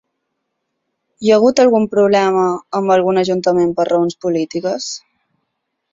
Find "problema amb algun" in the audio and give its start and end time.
1.91-3.23